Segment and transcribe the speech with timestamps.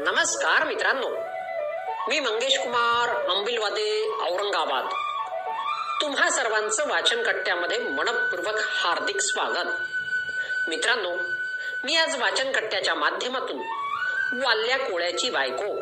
[0.00, 1.08] नमस्कार मित्रांनो.
[2.08, 4.84] मी मंगेश कुमार अंबिलवादे औरंगाबाद.
[6.00, 9.66] तुम्हा सर्वांचं वाचन कट्ट्यामध्ये मनपूर्वक हार्दिक स्वागत.
[10.68, 11.10] मित्रांनो
[11.84, 13.56] मी आज वाचन कट्ट्याच्या माध्यमातून
[14.44, 15.74] वाल्या कोळ्याची बायको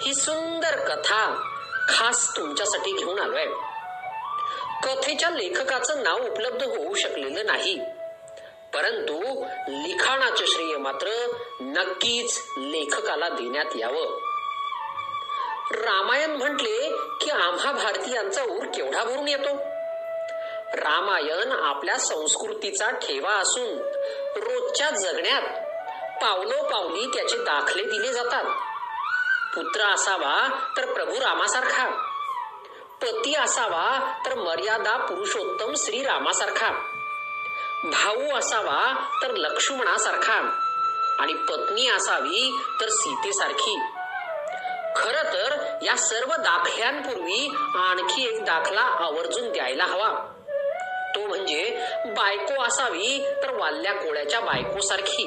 [0.00, 1.50] ही सुंदर कथा
[1.88, 3.46] खास तुमच्यासाठी घेऊन आलोय.
[4.82, 7.93] कथेच्या लेखकाचं नाव उपलब्ध होऊ शकलेलं नाही.
[8.74, 14.18] परंतु लिखाणाचे श्रेय मात्र नक्कीच लेखकाला देण्यात यावं.
[15.70, 19.56] रामायण म्हटले की आम्हा भारतीयांचा ऊर केवढा भरून येतो?
[20.76, 23.78] रामायण आपल्या संस्कृतीचा ठेवा असून
[24.36, 25.42] रोजच्या जगण्यात
[26.24, 28.44] पावलोपावली त्याचे दाखले दिले जातात.
[29.54, 31.88] पुत्र असावा तर प्रभू रामासारखा.
[33.02, 37.00] पती असावा तर मर्यादा पुरुषोत्तम श्री रामासारखा
[37.84, 40.60] भाऊ असावा तर लक्ष्मणासारखा
[41.18, 43.80] आणि पत्नी असावी तर सीतेसारखी.
[44.96, 50.32] खर तर या सर्व दाखल्यांपूर्वी आणखी एक दाखला आवर्जून द्यायला हवा.
[51.14, 55.26] तो म्हणजे बायको असावी तर वाल्या कोळ्याच्या बायकोसारखी.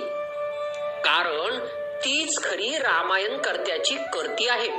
[1.03, 1.59] कारण
[2.05, 4.71] तीच खरी रामायण कर्त्याची करती आहे.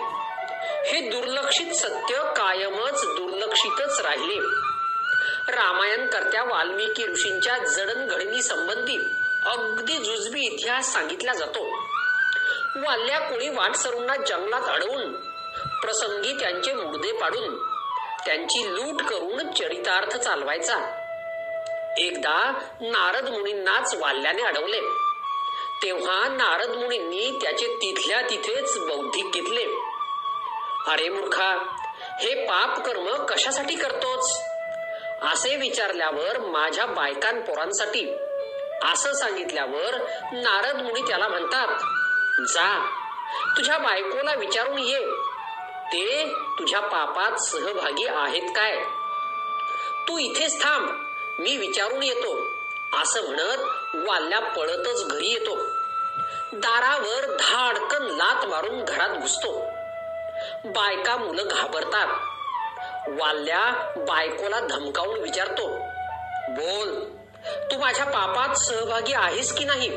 [0.85, 4.69] हे दुर्लक्षित सत्य कायमच दुर्लक्षितच राहिले.
[5.48, 8.98] रामायण करत्या वाल्मिकी ऋषींच्या जडणघडणी संबंधी
[9.47, 11.65] अगदी जुजबी इतिहास सांगितला जातो.
[12.77, 15.12] वाल्या कोळी वाटसरूंना जंगलात अडवून
[15.81, 17.59] प्रसंगी त्यांचे मुर्दे पाडून
[18.27, 20.75] त्यांची लूट करून चरितार्थ चालवायचा.
[21.98, 24.81] एकदा नारद मुनींनाच वाल्याने अडवले.
[25.83, 29.65] तेव्हा नारद मुनींनी त्याचे तिथल्या तिथेच बौद्धिक घेतले.
[30.87, 31.75] अरे मूर्खा
[32.20, 34.48] हे पाप कर्म कशासाठी करतोच
[35.22, 38.16] असे विचारल्यावर माझ्या बायकां पोरांसाठी
[38.92, 39.94] असं सांगितल्यावर
[40.33, 41.69] नारद मुनी त्याला म्हणतात
[42.48, 42.91] जा
[43.56, 45.11] तुझ्या बायकोला विचारून ये.
[45.92, 48.84] ते तुझ्या पापात सहभागी आहेत काय?
[50.08, 50.90] तू इथेच थांब
[51.39, 52.46] मी विचारून येतो.
[53.02, 53.58] असं म्हणत
[54.08, 55.57] वाल्या पळतच घरी येतो.
[56.52, 59.61] दारावर धाडकन लात मारून घरात घुसतो.
[60.64, 62.38] बायका मुलं घाबरतात.
[63.17, 63.64] वाल्या
[63.96, 65.67] बायकोला धमकावून विचारतो
[66.48, 66.95] बोल
[67.70, 69.89] तू माझ्या पापात सहभागी आहेस की नाही?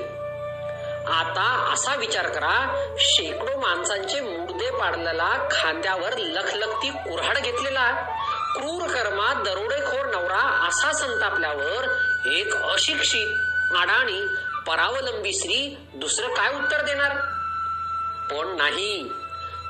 [1.13, 2.55] आता असा विचार करा
[2.99, 7.91] शेकडो माणसांचे मुर्दे पाडलेला खांद्यावर लखलखती कुऱ्हाड घेतलेला
[8.55, 11.87] क्रूर कर्मा दरोडेखोर नवरा असा संतापल्यावर
[12.27, 14.21] एक अशिक्षित अडाणी
[14.67, 17.15] परावलंबी स्त्री दुसरं काय उत्तर देणार?
[18.31, 19.11] पण नाही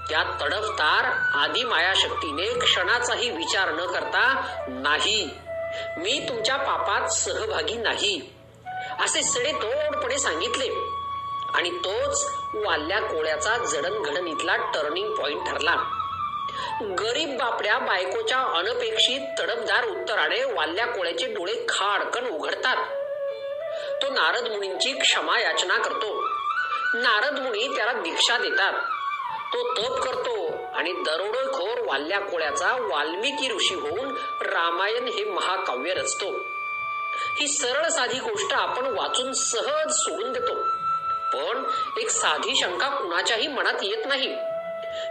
[0.10, 1.06] त्या तडफतार
[1.38, 5.30] आदी मायाशक्तीने क्षणाचाही विचार न करता नाही.
[5.98, 8.34] मी तुमच्या पापात सहभागी नाही.
[9.00, 10.70] असे सडे तोडपणे सांगितले.
[11.54, 15.76] आणि तोच वाल्या कोळ्याचा जडणघडणीतला टर्निंग पॉइंट ठरला.
[16.82, 22.78] गरीब बापड्या बायकोच्या अनपेक्षित तडपदार उत्तराने वाल्या कोळ्याचे डोळे खाडकन उघडतात.
[24.02, 26.22] तो नारद मुनींची क्षमा याचना करतो.
[26.94, 28.74] नारद मुनी त्याला दीक्षा देतात.
[29.54, 36.26] तो तप करतो आणि दरोडेखोर वाल्या कोळ्याचा वाल्मिकी ऋषी होऊन रामायण हे महाकाव्य रचतो.
[37.40, 40.54] ही सरळ साधी गोष्ट आपण वाचून सहज सोडून देतो.
[41.34, 41.64] पण
[42.00, 44.36] एक साधी शंका कुणाच्याही मनात येत नाही.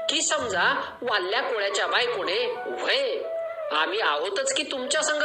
[0.08, 2.46] की समजा वाल्या कोळ्याच्या बायकोने
[2.84, 3.22] वय
[3.72, 5.22] आम्ही आहोतच की तुमच्या संघ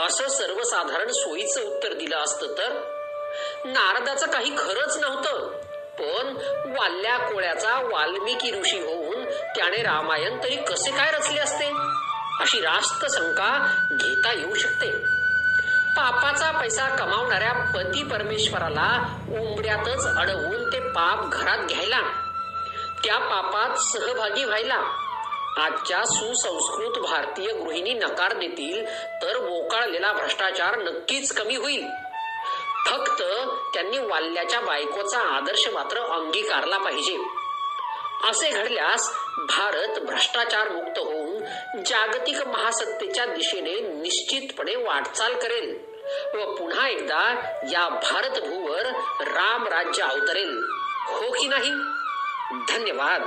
[0.00, 2.72] असं सर्वसाधारण सोयीचं उत्तर दिलं असतं तर?
[3.64, 5.50] नारदाचं काही खरंच नव्हतं.
[6.00, 6.36] पण
[6.78, 11.70] वाल्या कोळ्याचा वाल्मिकी ऋषी होऊन त्याने रामायण तरी कसे काय रचले असते?
[12.40, 14.90] अशी रास्त शंका घेता येऊ शकते.
[15.96, 22.00] पापाचा पैसा कमावणाऱ्या पती परमेश्वराला उंबड्यातच अडवून ते पाप घरात घ्यायला
[23.04, 24.80] त्या पापात सहभागी व्हायला
[25.58, 28.84] आजच्या सुसंस्कृत भारतीय गृहिणी नकार देतील
[29.22, 31.86] तर बोकाळलेला भ्रष्टाचार नक्कीच कमी होईल.
[32.90, 33.22] फक्त
[33.74, 37.18] त्यांनी वाल्याच्या बायकोचा आदर्श मात्र अंगीकारला पाहिजे.
[38.28, 39.14] असे घडल्यास
[39.48, 41.44] भारत भ्रष्टाचार मुक्त होऊन
[41.84, 45.78] जागतिक महासत्तेच्या दिशेने निश्चितपणे वाटचाल करेल
[46.34, 47.34] व पुन्हा एकदा
[47.72, 48.86] या भारत भूवर
[49.20, 50.58] राम राज्य अवतरेल.
[51.08, 51.70] हो की नाही?
[52.68, 53.22] धन्यवाद.